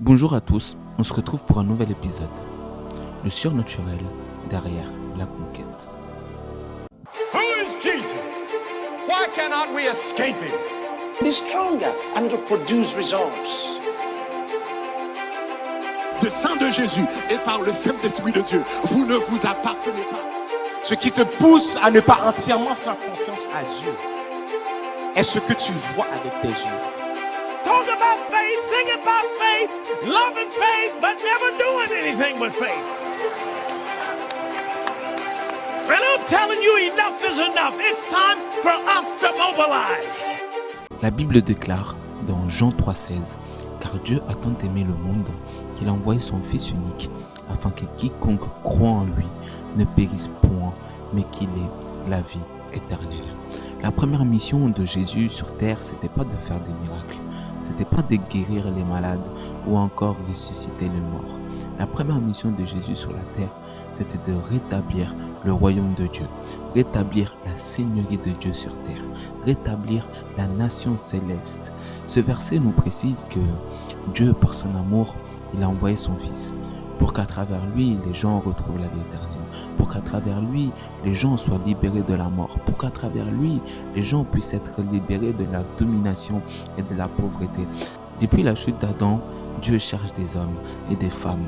[0.00, 2.28] Bonjour à tous, on se retrouve pour un nouvel épisode.
[3.24, 4.04] Le surnaturel
[4.50, 5.90] derrière la conquête.
[7.32, 8.12] Who is Jesus?
[9.08, 10.52] Why cannot we escape him?
[11.22, 13.80] Be stronger and produce results.
[16.20, 20.24] de sang de Jésus et par le Saint-Esprit de Dieu, vous ne vous appartenez pas.
[20.82, 23.92] Ce qui te pousse à ne pas entièrement faire confiance à Dieu
[25.14, 26.95] est ce que tu vois avec tes yeux.
[41.02, 43.36] La Bible déclare dans Jean 3,16
[43.80, 45.28] Car Dieu a tant aimé le monde
[45.74, 47.10] qu'il a envoyé son Fils unique,
[47.50, 49.26] afin que quiconque croit en lui
[49.76, 50.72] ne périsse point,
[51.12, 52.38] mais qu'il ait la vie
[52.72, 53.34] éternelle.
[53.82, 57.18] La première mission de Jésus sur terre, c'était pas de faire des miracles,
[57.66, 59.28] c'était pas de guérir les malades
[59.66, 61.40] ou encore ressusciter les morts.
[61.78, 63.50] La première mission de Jésus sur la terre,
[63.92, 65.14] c'était de rétablir
[65.44, 66.26] le royaume de Dieu,
[66.74, 69.02] rétablir la seigneurie de Dieu sur terre,
[69.44, 71.72] rétablir la nation céleste.
[72.06, 73.40] Ce verset nous précise que
[74.14, 75.14] Dieu, par son amour,
[75.54, 76.52] il a envoyé son Fils
[76.98, 79.35] pour qu'à travers lui, les gens retrouvent la vie éternelle,
[79.76, 80.72] pour qu'à travers lui,
[81.04, 83.60] les gens soient libérés de la mort, pour qu'à travers lui,
[83.94, 86.42] les gens puissent être libérés de la domination
[86.78, 87.66] et de la pauvreté.
[88.20, 89.20] Depuis la chute d'Adam,
[89.62, 90.56] Dieu cherche des hommes
[90.90, 91.46] et des femmes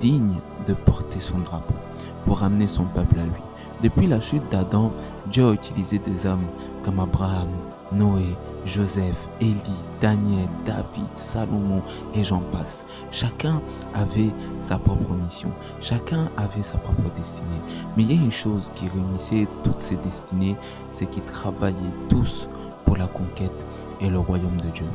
[0.00, 1.74] dignes de porter son drapeau
[2.24, 3.53] pour amener son peuple à lui.
[3.84, 4.92] Depuis la chute d'Adam,
[5.30, 6.46] Dieu a utilisé des hommes
[6.86, 7.50] comme Abraham,
[7.92, 8.24] Noé,
[8.64, 11.82] Joseph, Élie, Daniel, David, Salomon
[12.14, 12.86] et j'en passe.
[13.10, 13.60] Chacun
[13.92, 15.50] avait sa propre mission,
[15.82, 17.60] chacun avait sa propre destinée.
[17.94, 20.56] Mais il y a une chose qui réunissait toutes ces destinées,
[20.90, 21.76] c'est qu'ils travaillaient
[22.08, 22.48] tous
[22.86, 23.66] pour la conquête
[24.00, 24.86] et le royaume de Dieu.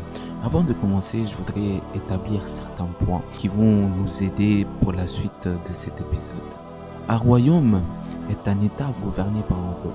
[0.42, 5.48] Avant de commencer, je voudrais établir certains points qui vont nous aider pour la suite
[5.48, 6.69] de cet épisode.
[7.12, 7.82] Un royaume
[8.30, 9.94] est un État gouverné par un roi.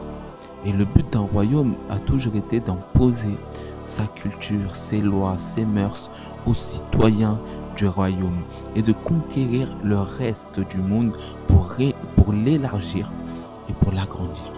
[0.64, 3.38] Et le but d'un royaume a toujours été d'imposer
[3.84, 6.10] sa culture, ses lois, ses mœurs
[6.44, 7.40] aux citoyens
[7.76, 8.42] du royaume
[8.74, 11.16] et de conquérir le reste du monde
[11.46, 13.12] pour, l'élargir
[13.68, 14.52] et pour l'agrandir.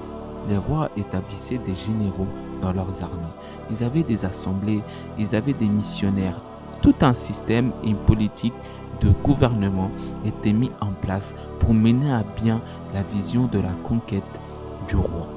[0.48, 2.28] Les rois établissaient des généraux
[2.62, 3.34] dans leurs armées.
[3.70, 4.82] Ils avaient des assemblées,
[5.19, 6.42] ils avaient des missionnaires.
[6.80, 8.54] Tout un système et une politique
[9.00, 9.90] de gouvernement
[10.24, 12.60] était mis en place pour mener à bien
[12.94, 14.40] la vision de la conquête
[14.88, 15.28] du roi.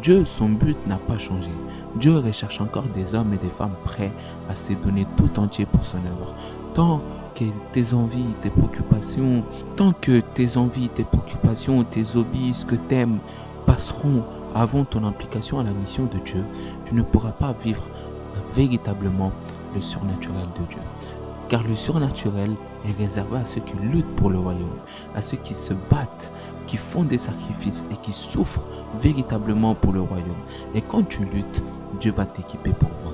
[0.00, 1.50] Dieu, son but n'a pas changé.
[1.96, 4.12] Dieu recherche encore des hommes et des femmes prêts
[4.48, 6.34] à se donner tout entier pour son œuvre.
[6.72, 7.02] Tant
[7.34, 9.44] que tes envies, tes préoccupations,
[9.76, 13.18] tant que tes envies, tes préoccupations, tes hobbies, ce que t'aimes
[13.66, 14.24] passeront
[14.54, 16.44] avant ton implication à la mission de Dieu,
[16.86, 17.84] tu ne pourras pas vivre
[18.54, 19.32] véritablement
[19.74, 20.80] le surnaturel de Dieu.
[21.52, 24.78] Car le surnaturel est réservé à ceux qui luttent pour le royaume,
[25.14, 26.32] à ceux qui se battent,
[26.66, 28.66] qui font des sacrifices et qui souffrent
[28.98, 30.32] véritablement pour le royaume.
[30.74, 31.62] Et quand tu luttes,
[32.00, 33.11] Dieu va t'équiper pour vaincre.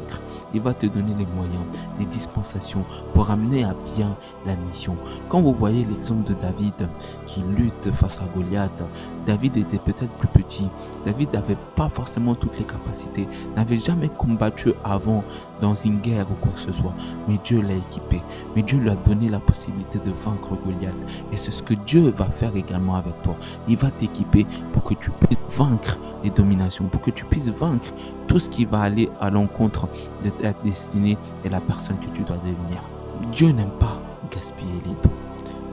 [0.54, 1.62] Il va te donner les moyens,
[1.98, 4.16] les dispensations pour amener à bien
[4.47, 4.97] la mission.
[5.28, 6.88] Quand vous voyez l'exemple de David
[7.26, 8.82] qui lutte face à Goliath,
[9.26, 10.69] David était peut-être plus petit.
[11.04, 15.22] David n'avait pas forcément toutes les capacités, n'avait jamais combattu avant
[15.60, 16.94] dans une guerre ou quoi que ce soit.
[17.28, 18.22] Mais Dieu l'a équipé.
[18.56, 20.97] Mais Dieu lui a donné la possibilité de vaincre Goliath.
[21.32, 23.36] Et c'est ce que Dieu va faire également avec toi.
[23.69, 27.93] Il va t'équiper pour que tu puisses vaincre les dominations, pour que tu puisses vaincre
[28.29, 29.89] tout ce qui va aller à l'encontre
[30.23, 32.89] de ta destinée et la personne que tu dois devenir.
[33.33, 35.17] Dieu n'aime pas gaspiller les dons.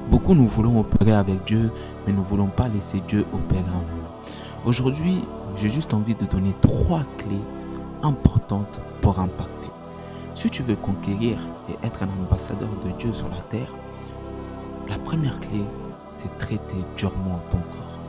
[0.10, 1.72] Beaucoup nous voulons opérer avec Dieu,
[2.06, 4.70] mais nous ne voulons pas laisser Dieu opérer en nous.
[4.70, 5.24] Aujourd'hui,
[5.56, 7.46] j'ai juste envie de donner trois clés
[8.02, 9.70] importantes pour impacter.
[10.34, 11.38] Si tu veux conquérir
[11.70, 13.74] et être un ambassadeur de Dieu sur la terre,
[14.90, 15.64] la première clé,
[16.12, 18.04] c'est traiter durement ton corps.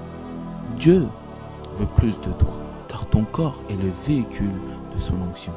[0.77, 1.07] Dieu
[1.85, 2.55] plus de toi,
[2.89, 4.61] car ton corps est le véhicule
[4.95, 5.53] de son onction.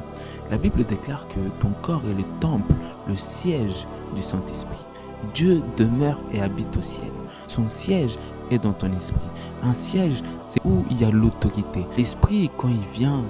[0.50, 2.74] La Bible déclare que ton corps est le temple,
[3.08, 4.86] le siège du Saint-Esprit.
[5.34, 7.12] Dieu demeure et habite au ciel.
[7.46, 8.16] Son siège
[8.50, 9.20] est dans ton esprit.
[9.62, 11.86] Un siège, c'est où il y a l'autorité.
[11.96, 13.24] L'esprit, quand il vient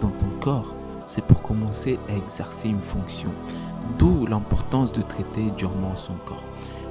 [0.00, 0.74] dans ton corps,
[1.04, 3.30] c'est pour commencer à exercer une fonction.
[3.98, 6.44] D'où l'importance de traiter durement son corps.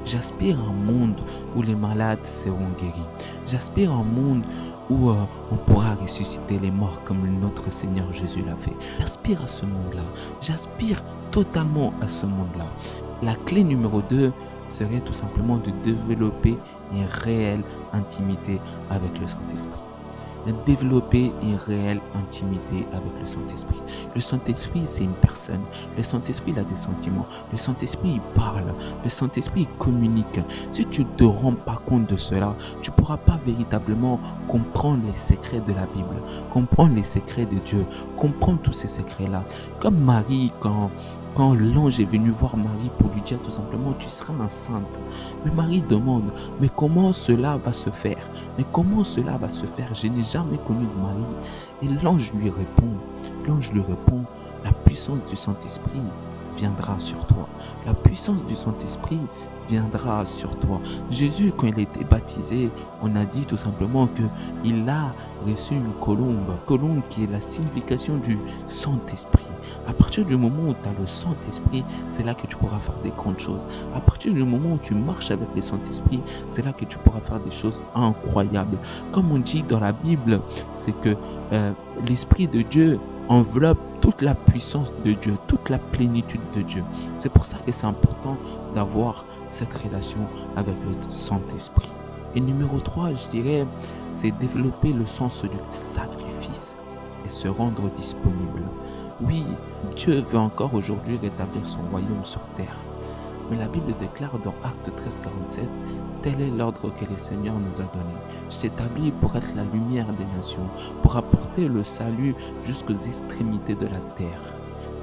[0.06, 1.22] J'aspire à un monde
[1.56, 3.08] où les malades seront guéris.
[3.48, 4.44] J'aspire à un monde
[4.90, 5.16] où euh,
[5.52, 8.76] on pourra ressusciter les morts comme notre Seigneur Jésus l'a fait.
[9.00, 10.04] J'aspire à ce monde-là.
[10.42, 11.02] J'aspire
[11.32, 12.66] totalement à ce monde-là.
[13.22, 14.34] La clé numéro 2
[14.68, 16.58] serait tout simplement de développer
[16.92, 17.64] une réelle
[17.94, 19.93] intimité avec le Saint-Esprit.
[20.52, 23.82] Développer une réelle intimité avec le Saint-Esprit.
[24.14, 25.62] Le Saint-Esprit, c'est une personne.
[25.96, 27.26] Le Saint-Esprit, il a des sentiments.
[27.52, 28.74] Le Saint-Esprit, il parle.
[29.04, 30.40] Le Saint-Esprit, il communique.
[30.70, 35.04] Si tu ne te rends pas compte de cela, tu ne pourras pas véritablement comprendre
[35.06, 37.86] les secrets de la Bible, comprendre les secrets de Dieu,
[38.18, 39.44] comprendre tous ces secrets-là.
[39.80, 40.92] Comme Marie, quand
[41.36, 45.00] quand l'ange est venu voir Marie pour lui dire tout simplement, tu seras enceinte.
[45.44, 46.32] Mais Marie demande,
[46.62, 48.30] mais comment cela va se faire?
[48.58, 49.94] Mais comment cela va se faire?
[49.94, 51.26] Je n'ai jamais connu de Marie.
[51.82, 52.92] Et l'ange lui répond,
[53.48, 54.24] l'ange lui répond,
[54.64, 56.02] la puissance du Saint-Esprit
[56.56, 57.48] viendra sur toi.
[57.86, 59.22] La puissance du Saint-Esprit
[59.70, 60.80] viendra sur toi.
[61.10, 62.70] Jésus, quand il été baptisé,
[63.02, 64.24] on a dit tout simplement que
[64.64, 65.14] il a
[65.46, 69.48] reçu une colombe, colombe qui est la signification du Saint-Esprit.
[69.88, 73.00] À partir du moment où tu as le Saint-Esprit, c'est là que tu pourras faire
[73.00, 73.66] des grandes choses.
[73.94, 77.22] À partir du moment où tu marches avec le Saint-Esprit, c'est là que tu pourras
[77.22, 78.78] faire des choses incroyables.
[79.12, 80.42] Comme on dit dans la Bible,
[80.74, 81.16] c'est que
[81.52, 81.72] euh,
[82.08, 83.00] l'Esprit de Dieu
[83.30, 86.84] enveloppe toute la puissance de Dieu, toute la plénitude de Dieu.
[87.16, 88.38] C'est pour ça que c'est important
[88.76, 90.20] d'avoir cette relation
[90.56, 91.92] avec le Saint-Esprit.
[92.36, 93.68] Et numéro 3, je dirais,
[94.12, 96.78] c'est développer le sens du sacrifice
[97.24, 98.64] et se rendre disponible.
[99.22, 99.44] Oui,
[99.96, 102.78] Dieu veut encore aujourd'hui rétablir son royaume sur terre.
[103.50, 105.70] Mais la Bible déclare dans Acte 13, 47,
[106.24, 108.14] tel est l'ordre que le Seigneur nous a donné.
[108.50, 110.68] Je s'établis pour être la lumière des nations,
[111.04, 112.34] pour apporter le salut
[112.64, 114.42] jusqu'aux extrémités de la terre.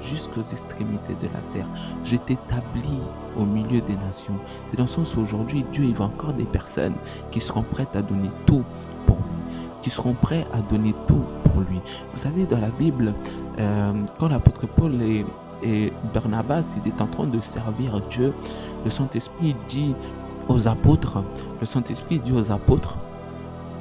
[0.01, 1.67] Jusqu'aux extrémités de la terre.
[2.03, 3.03] Je t'établis
[3.37, 4.33] au milieu des nations.
[4.69, 6.95] C'est dans le sens où aujourd'hui, Dieu, il va encore des personnes
[7.29, 8.63] qui seront prêtes à donner tout
[9.05, 11.79] pour lui, qui seront prêts à donner tout pour lui.
[12.13, 13.13] Vous savez, dans la Bible,
[13.59, 15.23] euh, quand l'apôtre Paul est
[15.63, 18.33] et Barnabas, ils étaient en train de servir Dieu.
[18.83, 19.95] Le Saint-Esprit dit
[20.51, 21.23] aux apôtres,
[21.59, 22.97] le Saint-Esprit dit aux apôtres,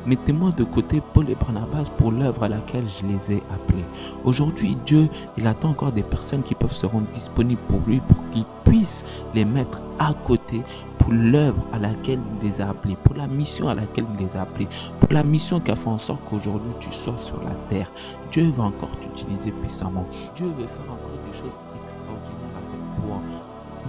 [0.07, 3.85] Mettez-moi de côté Paul et Barnabas pour l'œuvre à laquelle je les ai appelés.
[4.25, 8.27] Aujourd'hui, Dieu, il attend encore des personnes qui peuvent se rendre disponibles pour lui, pour
[8.31, 10.63] qu'il puisse les mettre à côté
[10.99, 14.37] pour l'œuvre à laquelle il les a appelés, pour la mission à laquelle il les
[14.37, 14.69] a appelés,
[15.01, 17.91] pour la mission qui a fait en sorte qu'aujourd'hui tu sois sur la terre.
[18.33, 20.07] Dieu va encore t'utiliser puissamment.
[20.35, 23.21] Dieu veut faire encore des choses extraordinaires avec toi.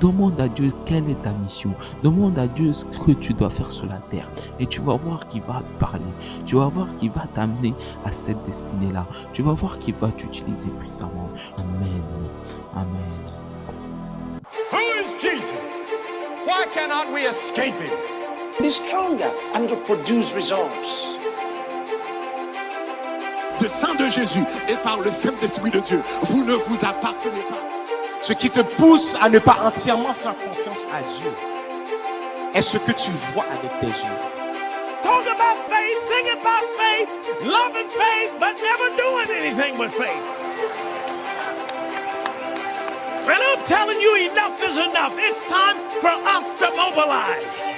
[0.01, 1.73] Demande à Dieu quelle est ta mission.
[2.01, 4.27] Demande à Dieu ce que tu dois faire sur la terre.
[4.59, 6.01] Et tu vas voir qu'il va te parler.
[6.45, 9.05] Tu vas voir qu'il va t'amener à cette destinée-là.
[9.31, 11.29] Tu vas voir qu'il va t'utiliser puissamment.
[11.57, 12.03] Amen.
[12.73, 13.21] Amen.
[14.71, 15.53] Who is Jesus?
[16.47, 17.91] Why cannot we escape him?
[18.59, 21.11] Be stronger and to produce results.
[23.61, 27.80] de sang de Jésus et par le Saint-Esprit de Dieu, vous ne vous appartenez pas.
[28.21, 31.31] Ce qui te pousse à ne pas entièrement faire confiance à Dieu
[32.53, 34.19] est ce que tu vois avec tes yeux.
[35.01, 37.09] Talk about faith, sing about faith,
[37.43, 40.21] loving faith, but never doing anything with faith.
[43.25, 45.13] And I'm telling you, enough is enough.
[45.17, 47.70] It's time for us to mobilize.